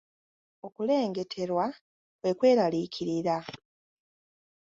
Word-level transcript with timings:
Okulengeterwa 0.65 1.65
kwe 2.19 2.31
kweraliikirira. 2.39 3.35